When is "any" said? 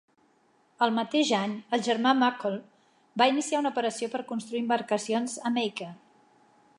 1.39-1.51